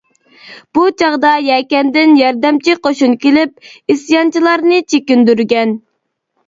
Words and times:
بۇ 0.77 0.85
چاغدا 1.01 1.33
يەكەندىن 1.49 2.17
ياردەمچى 2.21 2.75
قوشۇن 2.89 3.15
كېلىپ، 3.27 3.71
ئىسيانچىلارنى 3.95 4.83
چېكىندۈرگەن. 4.93 5.81